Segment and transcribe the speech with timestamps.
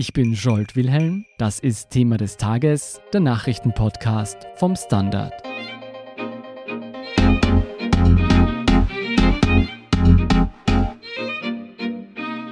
[0.00, 5.32] Ich bin Jolt Wilhelm, das ist Thema des Tages, der Nachrichtenpodcast vom Standard.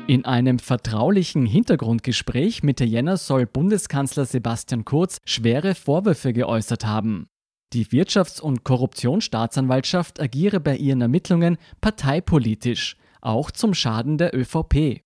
[0.08, 7.28] In einem vertraulichen Hintergrundgespräch Mitte Jänner soll Bundeskanzler Sebastian Kurz schwere Vorwürfe geäußert haben.
[7.72, 15.05] Die Wirtschafts- und Korruptionsstaatsanwaltschaft agiere bei ihren Ermittlungen parteipolitisch, auch zum Schaden der ÖVP.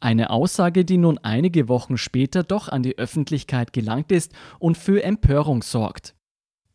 [0.00, 5.02] Eine Aussage, die nun einige Wochen später doch an die Öffentlichkeit gelangt ist und für
[5.02, 6.14] Empörung sorgt.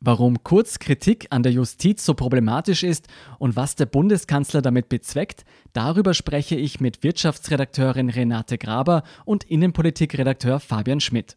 [0.01, 3.07] Warum Kurz Kritik an der Justiz so problematisch ist
[3.37, 5.43] und was der Bundeskanzler damit bezweckt,
[5.73, 11.35] darüber spreche ich mit Wirtschaftsredakteurin Renate Graber und Innenpolitikredakteur Fabian Schmidt.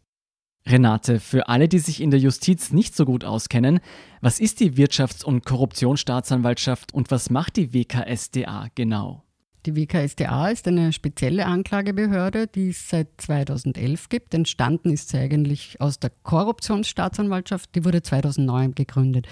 [0.65, 3.81] Renate, für alle, die sich in der Justiz nicht so gut auskennen,
[4.21, 9.25] was ist die Wirtschafts- und Korruptionsstaatsanwaltschaft und was macht die WKSDA genau?
[9.65, 14.33] Die WKSDA ist eine spezielle Anklagebehörde, die es seit 2011 gibt.
[14.33, 17.73] Entstanden ist sie eigentlich aus der Korruptionsstaatsanwaltschaft.
[17.73, 19.27] Die wurde 2009 gegründet.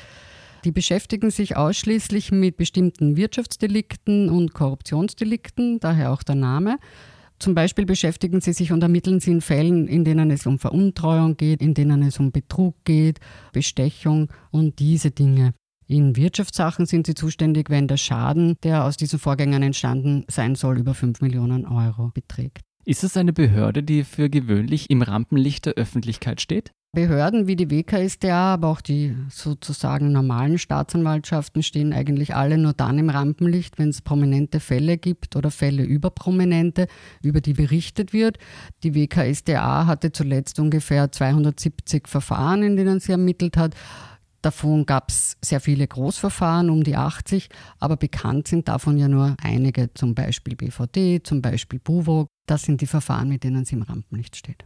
[0.63, 6.77] Die beschäftigen sich ausschließlich mit bestimmten Wirtschaftsdelikten und Korruptionsdelikten, daher auch der Name.
[7.39, 11.35] Zum Beispiel beschäftigen sie sich und ermitteln sie in Fällen, in denen es um Veruntreuung
[11.35, 13.19] geht, in denen es um Betrug geht,
[13.51, 15.53] Bestechung und diese Dinge.
[15.91, 20.79] In Wirtschaftssachen sind sie zuständig, wenn der Schaden, der aus diesen Vorgängen entstanden sein soll,
[20.79, 22.61] über 5 Millionen Euro beträgt.
[22.85, 26.71] Ist es eine Behörde, die für gewöhnlich im Rampenlicht der Öffentlichkeit steht?
[26.93, 32.97] Behörden wie die WKStA, aber auch die sozusagen normalen Staatsanwaltschaften stehen eigentlich alle nur dann
[32.97, 36.87] im Rampenlicht, wenn es prominente Fälle gibt oder Fälle über Prominente,
[37.21, 38.39] über die berichtet wird.
[38.83, 43.75] Die WKStA hatte zuletzt ungefähr 270 Verfahren, in denen sie ermittelt hat.
[44.41, 49.35] Davon gab es sehr viele Großverfahren, um die 80, aber bekannt sind davon ja nur
[49.41, 52.27] einige, zum Beispiel BVD, zum Beispiel Buwo.
[52.47, 54.65] Das sind die Verfahren, mit denen sie im Rampenlicht steht.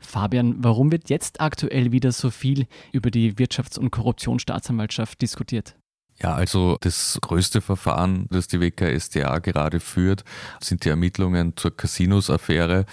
[0.00, 5.74] Fabian, warum wird jetzt aktuell wieder so viel über die Wirtschafts- und Korruptionsstaatsanwaltschaft diskutiert?
[6.20, 10.24] Ja, also das größte Verfahren, das die WKSDA gerade führt,
[10.60, 12.86] sind die Ermittlungen zur Casinos-Affäre.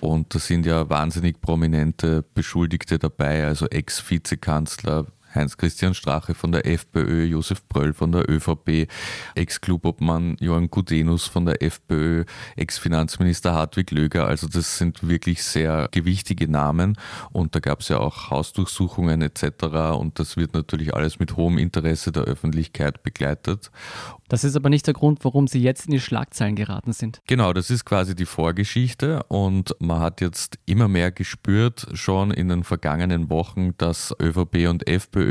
[0.00, 7.24] Und da sind ja wahnsinnig prominente Beschuldigte dabei, also Ex-Vizekanzler Heinz-Christian Strache von der FPÖ,
[7.24, 8.88] Josef Bröll von der ÖVP,
[9.34, 12.24] Ex-Klubobmann Johann Gudenus von der FPÖ,
[12.56, 14.26] Ex-Finanzminister Hartwig Löger.
[14.26, 16.96] Also das sind wirklich sehr gewichtige Namen
[17.32, 19.64] und da gab es ja auch Hausdurchsuchungen etc.
[19.98, 23.70] und das wird natürlich alles mit hohem Interesse der Öffentlichkeit begleitet.
[24.28, 27.20] Das ist aber nicht der Grund, warum Sie jetzt in die Schlagzeilen geraten sind.
[27.26, 32.48] Genau, das ist quasi die Vorgeschichte und man hat jetzt immer mehr gespürt, schon in
[32.48, 35.21] den vergangenen Wochen, dass ÖVP und FPÖ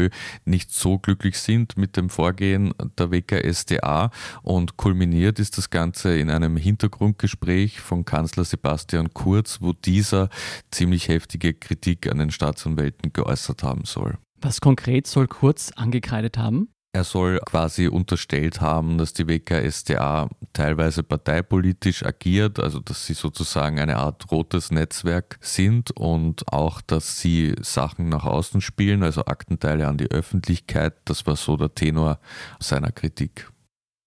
[0.45, 4.11] nicht so glücklich sind mit dem Vorgehen der WKSDA
[4.43, 10.29] und kulminiert ist das Ganze in einem Hintergrundgespräch von Kanzler Sebastian Kurz, wo dieser
[10.71, 14.17] ziemlich heftige Kritik an den Staatsanwälten geäußert haben soll.
[14.41, 16.69] Was konkret soll Kurz angekreidet haben?
[16.93, 23.79] Er soll quasi unterstellt haben, dass die WKSDA teilweise parteipolitisch agiert, also dass sie sozusagen
[23.79, 29.87] eine Art rotes Netzwerk sind und auch, dass sie Sachen nach außen spielen, also Aktenteile
[29.87, 30.95] an die Öffentlichkeit.
[31.05, 32.19] Das war so der Tenor
[32.59, 33.49] seiner Kritik.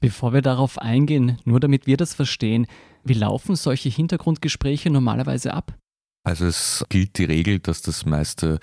[0.00, 2.66] Bevor wir darauf eingehen, nur damit wir das verstehen,
[3.02, 5.74] wie laufen solche Hintergrundgespräche normalerweise ab?
[6.26, 8.58] Also es gilt die Regel, dass das meiste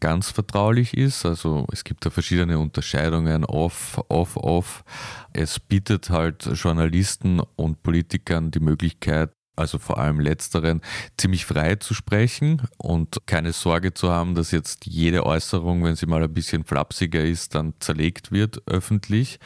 [0.00, 1.24] ganz vertraulich ist.
[1.24, 4.84] Also es gibt da verschiedene Unterscheidungen, off, off, off.
[5.32, 10.80] Es bietet halt Journalisten und Politikern die Möglichkeit, also vor allem letzteren,
[11.16, 16.06] ziemlich frei zu sprechen und keine Sorge zu haben, dass jetzt jede Äußerung, wenn sie
[16.06, 19.38] mal ein bisschen flapsiger ist, dann zerlegt wird öffentlich.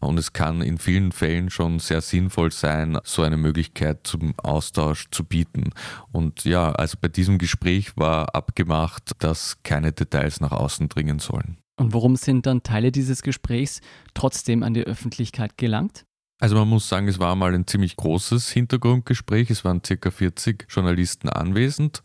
[0.00, 5.06] Und es kann in vielen Fällen schon sehr sinnvoll sein, so eine Möglichkeit zum Austausch
[5.10, 5.70] zu bieten.
[6.12, 11.58] Und ja, also bei diesem Gespräch war abgemacht, dass keine Details nach außen dringen sollen.
[11.76, 13.80] Und warum sind dann Teile dieses Gesprächs
[14.12, 16.04] trotzdem an die Öffentlichkeit gelangt?
[16.40, 19.50] Also man muss sagen, es war mal ein ziemlich großes Hintergrundgespräch.
[19.50, 22.02] Es waren circa 40 Journalisten anwesend.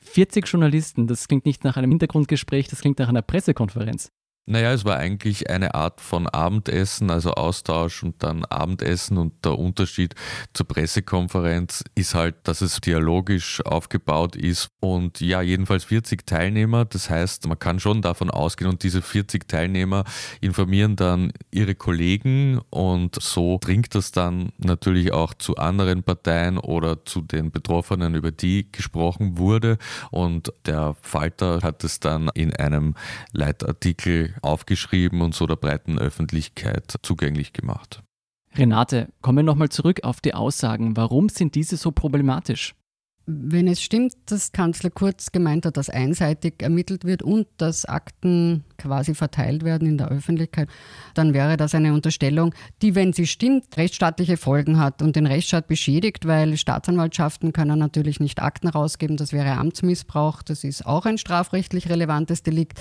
[0.00, 4.10] 40 Journalisten, das klingt nicht nach einem Hintergrundgespräch, das klingt nach einer Pressekonferenz.
[4.50, 9.18] Naja, es war eigentlich eine Art von Abendessen, also Austausch und dann Abendessen.
[9.18, 10.14] Und der Unterschied
[10.54, 14.70] zur Pressekonferenz ist halt, dass es dialogisch aufgebaut ist.
[14.80, 16.86] Und ja, jedenfalls 40 Teilnehmer.
[16.86, 20.04] Das heißt, man kann schon davon ausgehen und diese 40 Teilnehmer
[20.40, 27.04] informieren dann ihre Kollegen und so dringt das dann natürlich auch zu anderen Parteien oder
[27.04, 29.76] zu den Betroffenen, über die gesprochen wurde.
[30.10, 32.94] Und der Falter hat es dann in einem
[33.32, 38.02] Leitartikel aufgeschrieben und so der breiten Öffentlichkeit zugänglich gemacht.
[38.54, 40.96] Renate, kommen wir nochmal zurück auf die Aussagen.
[40.96, 42.74] Warum sind diese so problematisch?
[43.30, 48.64] Wenn es stimmt, dass Kanzler Kurz gemeint hat, dass einseitig ermittelt wird und dass Akten
[48.78, 50.70] quasi verteilt werden in der Öffentlichkeit,
[51.12, 55.66] dann wäre das eine Unterstellung, die, wenn sie stimmt, rechtsstaatliche Folgen hat und den Rechtsstaat
[55.66, 59.18] beschädigt, weil Staatsanwaltschaften können natürlich nicht Akten rausgeben.
[59.18, 60.42] Das wäre Amtsmissbrauch.
[60.42, 62.80] Das ist auch ein strafrechtlich relevantes Delikt.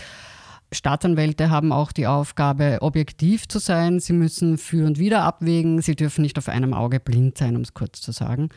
[0.72, 4.00] Staatsanwälte haben auch die Aufgabe, objektiv zu sein.
[4.00, 5.82] Sie müssen für und wider abwägen.
[5.82, 8.50] Sie dürfen nicht auf einem Auge blind sein, um es kurz zu sagen.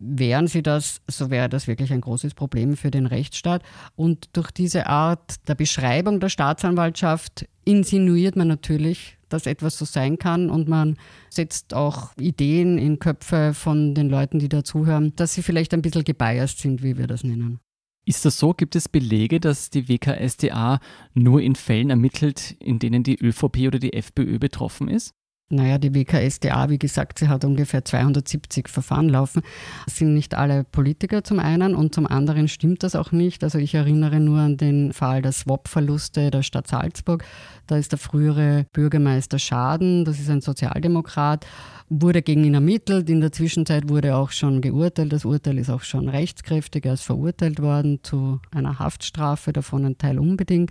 [0.00, 3.62] Wären sie das, so wäre das wirklich ein großes Problem für den Rechtsstaat.
[3.94, 10.18] Und durch diese Art der Beschreibung der Staatsanwaltschaft insinuiert man natürlich, dass etwas so sein
[10.18, 10.96] kann und man
[11.30, 15.82] setzt auch Ideen in Köpfe von den Leuten, die da zuhören, dass sie vielleicht ein
[15.82, 17.60] bisschen gebiased sind, wie wir das nennen.
[18.06, 18.52] Ist das so?
[18.52, 20.78] Gibt es Belege, dass die WKSDA
[21.14, 25.14] nur in Fällen ermittelt, in denen die ÖVP oder die FPÖ betroffen ist?
[25.50, 29.42] Naja, die WKSDA, wie gesagt, sie hat ungefähr 270 Verfahren laufen.
[29.84, 33.44] Das sind nicht alle Politiker zum einen und zum anderen stimmt das auch nicht.
[33.44, 37.24] Also ich erinnere nur an den Fall der Swap-Verluste der Stadt Salzburg.
[37.66, 41.46] Da ist der frühere Bürgermeister Schaden, das ist ein Sozialdemokrat,
[41.90, 43.10] wurde gegen ihn ermittelt.
[43.10, 45.12] In der Zwischenzeit wurde auch schon geurteilt.
[45.12, 46.86] Das Urteil ist auch schon rechtskräftig.
[46.86, 50.70] Er ist verurteilt worden zu einer Haftstrafe, davon ein Teil unbedingt.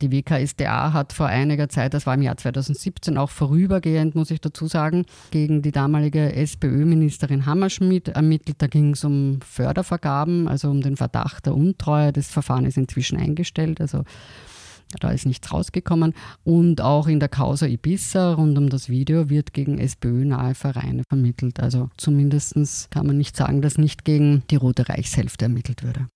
[0.00, 4.40] Die WKSDA hat vor einiger Zeit, das war im Jahr 2017, auch vorübergehend, muss ich
[4.40, 8.62] dazu sagen, gegen die damalige SPÖ-Ministerin Hammerschmidt ermittelt.
[8.62, 12.12] Da ging es um Fördervergaben, also um den Verdacht der Untreue.
[12.12, 13.80] Das Verfahren ist inzwischen eingestellt.
[13.80, 14.04] Also
[15.00, 16.14] da ist nichts rausgekommen.
[16.44, 21.60] Und auch in der Causa Ibiza rund um das Video wird gegen SPÖ-nahe Vereine vermittelt.
[21.60, 26.06] Also zumindest kann man nicht sagen, dass nicht gegen die Rote Reichshälfte ermittelt würde.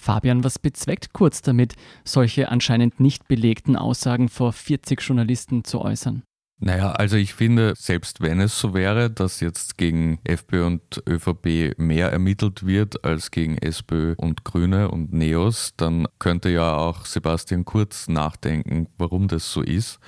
[0.00, 1.74] Fabian, was bezweckt Kurz damit,
[2.04, 6.22] solche anscheinend nicht belegten Aussagen vor 40 Journalisten zu äußern?
[6.64, 11.76] Naja, also ich finde, selbst wenn es so wäre, dass jetzt gegen FPÖ und ÖVP
[11.76, 17.64] mehr ermittelt wird als gegen SPÖ und Grüne und Neos, dann könnte ja auch Sebastian
[17.64, 19.98] Kurz nachdenken, warum das so ist.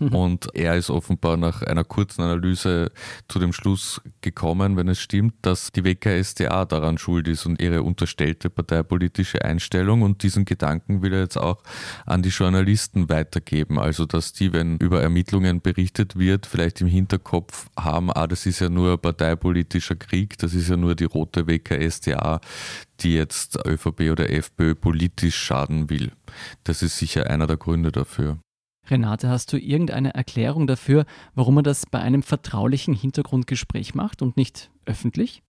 [0.00, 0.08] Mhm.
[0.08, 2.90] Und er ist offenbar nach einer kurzen Analyse
[3.28, 7.84] zu dem Schluss gekommen, wenn es stimmt, dass die WKSDA daran schuld ist und ihre
[7.84, 10.02] unterstellte parteipolitische Einstellung.
[10.02, 11.62] Und diesen Gedanken will er jetzt auch
[12.04, 13.78] an die Journalisten weitergeben.
[13.78, 18.46] Also, dass die, wenn über Ermittlungen berichtet berichtet wird, vielleicht im Hinterkopf haben, ah, das
[18.46, 22.40] ist ja nur parteipolitischer Krieg, das ist ja nur die rote WKSDA,
[23.00, 26.12] die jetzt ÖVP oder FPÖ politisch schaden will.
[26.64, 28.38] Das ist sicher einer der Gründe dafür.
[28.88, 31.04] Renate, hast du irgendeine Erklärung dafür,
[31.34, 35.42] warum man das bei einem vertraulichen Hintergrundgespräch macht und nicht öffentlich?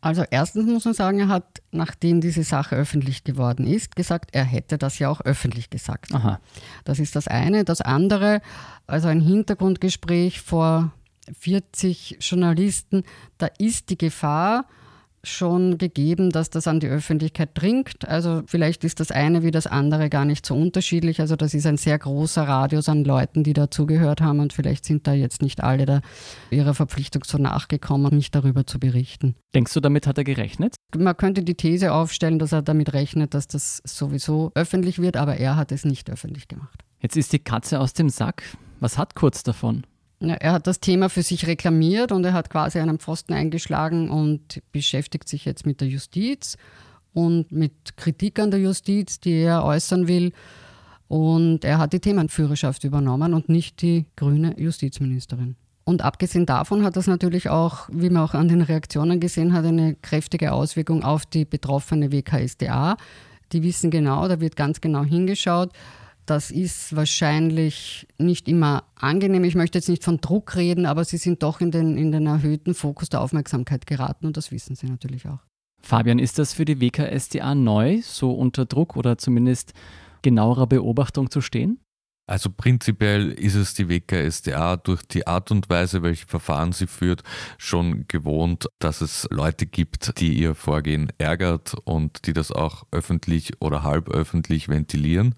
[0.00, 4.44] Also erstens muss man sagen, er hat, nachdem diese Sache öffentlich geworden ist, gesagt, er
[4.44, 6.14] hätte das ja auch öffentlich gesagt.
[6.14, 6.40] Aha.
[6.84, 7.64] Das ist das eine.
[7.64, 8.40] Das andere,
[8.86, 10.92] also ein Hintergrundgespräch vor
[11.40, 13.02] 40 Journalisten,
[13.38, 14.66] da ist die Gefahr,
[15.28, 18.08] schon gegeben, dass das an die Öffentlichkeit dringt.
[18.08, 21.20] Also vielleicht ist das eine wie das andere gar nicht so unterschiedlich.
[21.20, 25.06] Also das ist ein sehr großer Radius an Leuten, die dazugehört haben und vielleicht sind
[25.06, 26.00] da jetzt nicht alle da
[26.50, 29.34] ihrer Verpflichtung so nachgekommen, nicht darüber zu berichten.
[29.54, 30.74] Denkst du, damit hat er gerechnet?
[30.96, 35.36] Man könnte die These aufstellen, dass er damit rechnet, dass das sowieso öffentlich wird, aber
[35.36, 36.84] er hat es nicht öffentlich gemacht.
[37.00, 38.42] Jetzt ist die Katze aus dem Sack.
[38.80, 39.84] Was hat Kurz davon?
[40.20, 44.10] Ja, er hat das Thema für sich reklamiert und er hat quasi einen Pfosten eingeschlagen
[44.10, 46.56] und beschäftigt sich jetzt mit der Justiz
[47.12, 50.32] und mit Kritik an der Justiz, die er äußern will.
[51.06, 55.56] Und er hat die Themenführerschaft übernommen und nicht die grüne Justizministerin.
[55.84, 59.64] Und abgesehen davon hat das natürlich auch, wie man auch an den Reaktionen gesehen hat,
[59.64, 62.96] eine kräftige Auswirkung auf die betroffene WKSDA.
[63.52, 65.70] Die wissen genau, da wird ganz genau hingeschaut
[66.30, 69.44] das ist wahrscheinlich nicht immer angenehm.
[69.44, 72.26] Ich möchte jetzt nicht von Druck reden, aber sie sind doch in den, in den
[72.26, 75.40] erhöhten Fokus der Aufmerksamkeit geraten und das wissen sie natürlich auch.
[75.80, 79.72] Fabian, ist das für die WKSDA neu, so unter Druck oder zumindest
[80.22, 81.80] genauerer Beobachtung zu stehen?
[82.28, 87.22] Also prinzipiell ist es die WKSDA durch die Art und Weise, welche Verfahren sie führt,
[87.56, 93.62] schon gewohnt, dass es Leute gibt, die ihr Vorgehen ärgert und die das auch öffentlich
[93.62, 95.36] oder halb öffentlich ventilieren.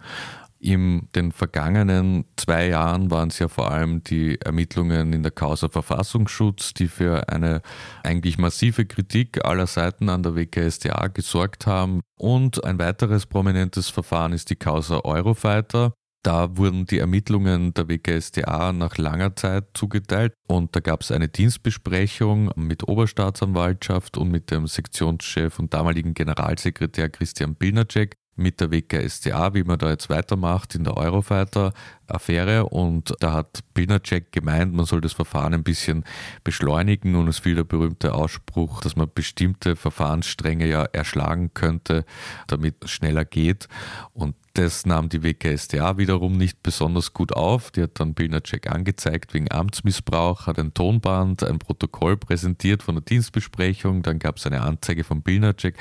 [0.63, 5.71] In den vergangenen zwei Jahren waren es ja vor allem die Ermittlungen in der Causa
[5.71, 7.63] Verfassungsschutz, die für eine
[8.03, 12.03] eigentlich massive Kritik aller Seiten an der WKSDA gesorgt haben.
[12.19, 15.95] Und ein weiteres prominentes Verfahren ist die Causa Eurofighter.
[16.23, 21.29] Da wurden die Ermittlungen der WKSDA nach langer Zeit zugeteilt und da gab es eine
[21.29, 29.55] Dienstbesprechung mit Oberstaatsanwaltschaft und mit dem Sektionschef und damaligen Generalsekretär Christian Pilnacek mit der WKSDA,
[29.55, 32.67] wie man da jetzt weitermacht in der Eurofighter-Affäre.
[32.67, 36.05] Und da hat Pilnacek gemeint, man soll das Verfahren ein bisschen
[36.43, 42.05] beschleunigen und es fiel der berühmte Ausspruch, dass man bestimmte Verfahrensstränge ja erschlagen könnte,
[42.47, 43.69] damit es schneller geht.
[44.13, 47.71] Und das nahm die WKSDA wiederum nicht besonders gut auf.
[47.71, 53.03] Die hat dann Pilnacek angezeigt wegen Amtsmissbrauch, hat ein Tonband, ein Protokoll präsentiert von der
[53.03, 55.79] Dienstbesprechung, dann gab es eine Anzeige von Pilnacek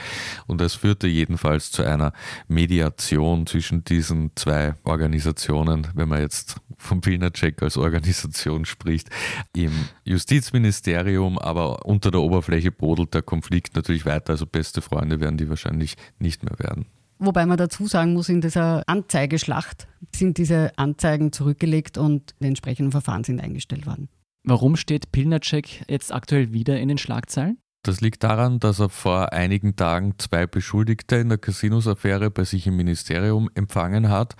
[0.47, 2.13] und das führte jedenfalls zu einer
[2.47, 9.09] Mediation zwischen diesen zwei Organisationen, wenn man jetzt von Pilnacek als Organisation spricht,
[9.53, 9.73] im
[10.05, 15.49] Justizministerium, aber unter der Oberfläche brodelt der Konflikt natürlich weiter, also beste Freunde werden die
[15.49, 16.85] wahrscheinlich nicht mehr werden.
[17.19, 22.91] Wobei man dazu sagen muss, in dieser Anzeigeschlacht sind diese Anzeigen zurückgelegt und die entsprechenden
[22.91, 24.07] Verfahren sind eingestellt worden.
[24.43, 27.59] Warum steht Pilnacek jetzt aktuell wieder in den Schlagzeilen?
[27.83, 32.67] Das liegt daran, dass er vor einigen Tagen zwei Beschuldigte in der Casinos-Affäre bei sich
[32.67, 34.35] im Ministerium empfangen hat,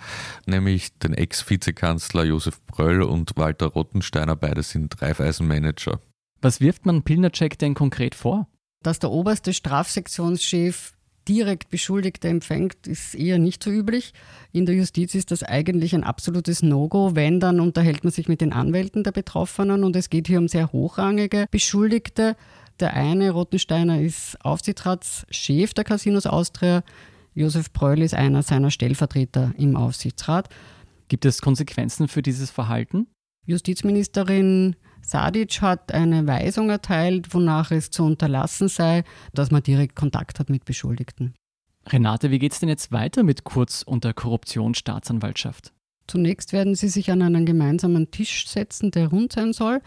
[0.46, 6.00] nämlich den Ex-Vizekanzler Josef Bröll und Walter Rottensteiner, beide sind Reifeisenmanager.
[6.42, 8.46] Was wirft man Pilnacek denn konkret vor?
[8.82, 10.94] Dass der oberste Strafsektionschef
[11.28, 14.12] direkt Beschuldigte empfängt, ist eher nicht so üblich.
[14.52, 17.14] In der Justiz ist das eigentlich ein absolutes No-Go.
[17.14, 20.48] Wenn, dann unterhält man sich mit den Anwälten der Betroffenen und es geht hier um
[20.48, 22.36] sehr hochrangige Beschuldigte.
[22.80, 26.82] Der eine, Rottensteiner, ist Aufsichtsratschef der Casinos Austria.
[27.34, 30.48] Josef Bröll ist einer seiner Stellvertreter im Aufsichtsrat.
[31.08, 33.06] Gibt es Konsequenzen für dieses Verhalten?
[33.46, 39.04] Justizministerin Sadic hat eine Weisung erteilt, wonach es zu unterlassen sei,
[39.34, 41.34] dass man direkt Kontakt hat mit Beschuldigten.
[41.86, 45.72] Renate, wie geht es denn jetzt weiter mit Kurz und der Korruptionsstaatsanwaltschaft?
[46.10, 49.80] Zunächst werden sie sich an einen gemeinsamen Tisch setzen, der rund sein soll.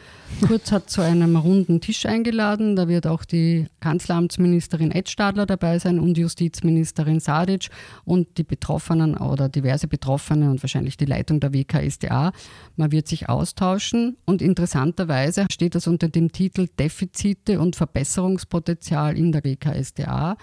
[0.47, 2.77] Kurz hat zu einem runden Tisch eingeladen.
[2.77, 7.67] Da wird auch die Kanzleramtsministerin Ed Stadler dabei sein und Justizministerin Sadic
[8.05, 12.31] und die Betroffenen oder diverse Betroffene und wahrscheinlich die Leitung der WKSDA.
[12.77, 19.33] Man wird sich austauschen und interessanterweise steht das unter dem Titel Defizite und Verbesserungspotenzial in
[19.33, 20.37] der WKSDA.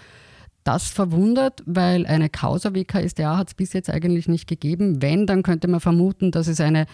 [0.64, 5.00] Das verwundert, weil eine Causa WKSDA hat es bis jetzt eigentlich nicht gegeben.
[5.00, 6.86] Wenn, dann könnte man vermuten, dass es eine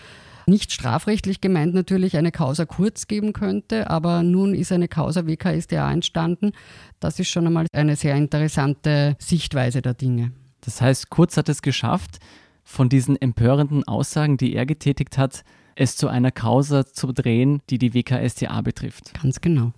[0.47, 5.93] nicht strafrechtlich gemeint natürlich eine Causa Kurz geben könnte, aber nun ist eine Causa WKSDA
[5.93, 6.53] entstanden.
[7.01, 10.31] Das ist schon einmal eine sehr interessante Sichtweise der Dinge.
[10.61, 12.19] Das heißt, Kurz hat es geschafft,
[12.63, 15.45] von diesen empörenden Aussagen, die er getätigt hat,
[15.75, 19.21] es zu einer Causa zu drehen, die die WKSDA betrifft.
[19.21, 19.73] Ganz genau.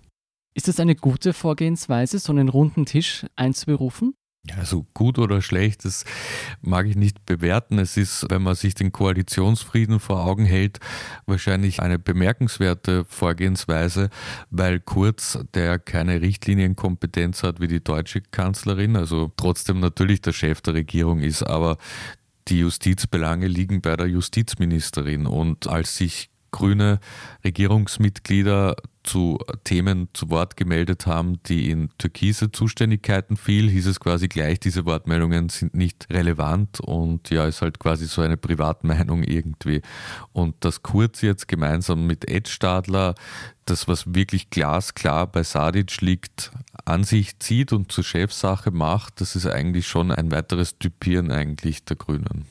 [0.59, 4.13] Ist es eine gute Vorgehensweise, so einen runden Tisch einzuberufen?
[4.57, 6.03] Also gut oder schlecht, das
[6.61, 7.79] mag ich nicht bewerten.
[7.79, 10.81] Es ist, wenn man sich den Koalitionsfrieden vor Augen hält,
[11.25, 14.09] wahrscheinlich eine bemerkenswerte Vorgehensweise,
[14.49, 20.59] weil Kurz, der keine Richtlinienkompetenz hat wie die deutsche Kanzlerin, also trotzdem natürlich der Chef
[20.59, 21.77] der Regierung ist, aber
[22.49, 25.25] die Justizbelange liegen bei der Justizministerin.
[25.25, 26.99] Und als sich grüne
[27.43, 34.27] Regierungsmitglieder zu Themen zu Wort gemeldet haben, die in türkise Zuständigkeiten fiel, hieß es quasi
[34.27, 39.81] gleich, diese Wortmeldungen sind nicht relevant und ja, ist halt quasi so eine Privatmeinung irgendwie.
[40.33, 43.15] Und dass Kurz jetzt gemeinsam mit Ed Stadler
[43.65, 46.51] das, was wirklich glasklar bei Sadic liegt,
[46.85, 51.83] an sich zieht und zur Chefsache macht, das ist eigentlich schon ein weiteres Typieren eigentlich
[51.85, 52.45] der Grünen.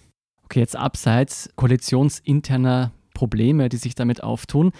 [0.45, 4.71] Okay, jetzt abseits koalitionsinterner Probleme, die sich damit auftun.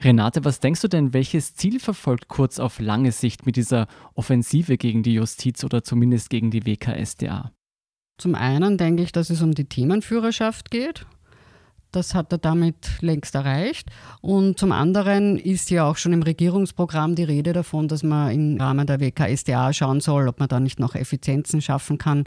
[0.00, 4.78] Renate, was denkst du denn, welches Ziel verfolgt Kurz auf lange Sicht mit dieser Offensive
[4.78, 7.50] gegen die Justiz oder zumindest gegen die WKSDA?
[8.16, 11.04] Zum einen denke ich, dass es um die Themenführerschaft geht.
[11.92, 13.88] Das hat er damit längst erreicht.
[14.20, 18.60] Und zum anderen ist ja auch schon im Regierungsprogramm die Rede davon, dass man im
[18.60, 22.24] Rahmen der WKSDA schauen soll, ob man da nicht noch Effizienzen schaffen kann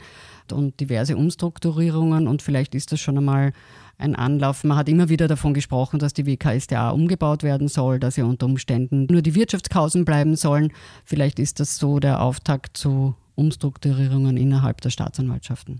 [0.51, 2.27] und diverse Umstrukturierungen.
[2.27, 3.53] Und vielleicht ist das schon einmal
[3.97, 4.65] ein Anlauf.
[4.65, 8.47] Man hat immer wieder davon gesprochen, dass die WKSDA umgebaut werden soll, dass ja unter
[8.47, 10.73] Umständen nur die Wirtschaftskausen bleiben sollen.
[11.05, 15.79] Vielleicht ist das so der Auftakt zu Umstrukturierungen innerhalb der Staatsanwaltschaften.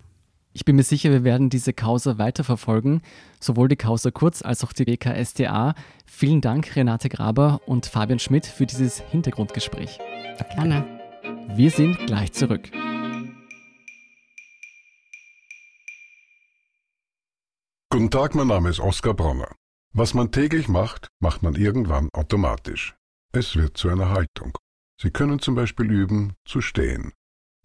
[0.55, 3.01] Ich bin mir sicher, wir werden diese Causa weiterverfolgen,
[3.39, 5.73] sowohl die Causa Kurz als auch die WKSDA.
[6.05, 9.97] Vielen Dank, Renate Graber und Fabian Schmidt, für dieses Hintergrundgespräch.
[10.53, 10.85] Gerne.
[11.55, 12.69] Wir sind gleich zurück.
[17.89, 19.55] Guten Tag, mein Name ist Oskar Bronner.
[19.93, 22.95] Was man täglich macht, macht man irgendwann automatisch.
[23.31, 24.55] Es wird zu einer Haltung.
[25.01, 27.11] Sie können zum Beispiel üben, zu stehen.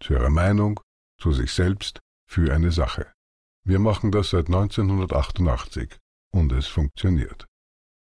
[0.01, 0.79] Zu Ihrer Meinung,
[1.19, 1.99] zu sich selbst,
[2.29, 3.07] für eine Sache.
[3.65, 5.97] Wir machen das seit 1988
[6.31, 7.47] und es funktioniert.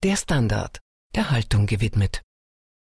[0.02, 0.80] Der Standard,
[1.14, 2.22] der Haltung gewidmet.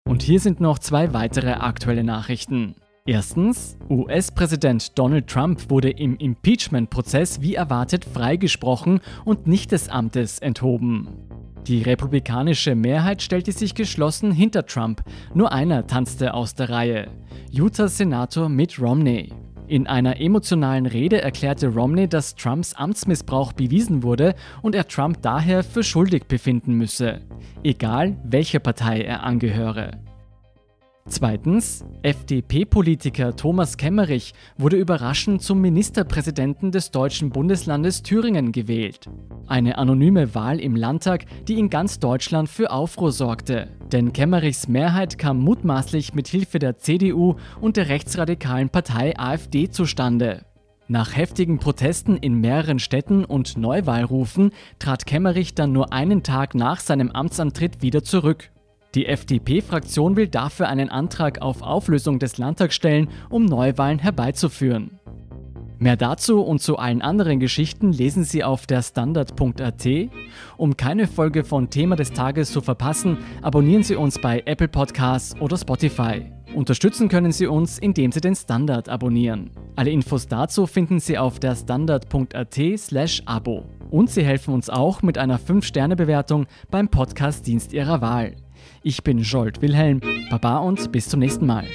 [0.08, 2.76] Und hier sind noch zwei weitere aktuelle Nachrichten.
[3.06, 11.08] Erstens, US-Präsident Donald Trump wurde im Impeachment-Prozess wie erwartet freigesprochen und nicht des Amtes enthoben.
[11.66, 17.10] Die republikanische Mehrheit stellte sich geschlossen hinter Trump, nur einer tanzte aus der Reihe,
[17.52, 19.32] Utah-Senator Mitt Romney.
[19.72, 25.64] In einer emotionalen Rede erklärte Romney, dass Trumps Amtsmissbrauch bewiesen wurde und er Trump daher
[25.64, 27.22] für schuldig befinden müsse,
[27.64, 29.92] egal welcher Partei er angehöre.
[31.08, 39.10] Zweitens, FDP-Politiker Thomas Kemmerich wurde überraschend zum Ministerpräsidenten des deutschen Bundeslandes Thüringen gewählt.
[39.48, 43.70] Eine anonyme Wahl im Landtag, die in ganz Deutschland für Aufruhr sorgte.
[43.92, 50.46] Denn Kemmerichs Mehrheit kam mutmaßlich mit Hilfe der CDU und der rechtsradikalen Partei AfD zustande.
[50.88, 56.80] Nach heftigen Protesten in mehreren Städten und Neuwahlrufen trat Kemmerich dann nur einen Tag nach
[56.80, 58.52] seinem Amtsantritt wieder zurück.
[58.94, 65.00] Die FDP-Fraktion will dafür einen Antrag auf Auflösung des Landtags stellen, um Neuwahlen herbeizuführen.
[65.80, 69.88] Mehr dazu und zu allen anderen Geschichten lesen Sie auf der Standard.at.
[70.58, 75.40] Um keine Folge von Thema des Tages zu verpassen, abonnieren Sie uns bei Apple Podcasts
[75.40, 76.32] oder Spotify.
[76.54, 79.52] Unterstützen können Sie uns, indem Sie den Standard abonnieren.
[79.78, 83.64] Alle Infos dazu finden Sie auf der Standard.at/slash Abo.
[83.90, 88.36] Und Sie helfen uns auch mit einer 5-Sterne-Bewertung beim Podcast-Dienst Ihrer Wahl.
[88.84, 90.02] Ich bin Jolt Wilhelm.
[90.32, 91.68] Baba und bis zum nächsten Mal.